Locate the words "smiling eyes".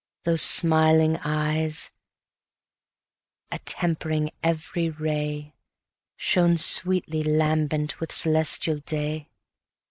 0.41-1.91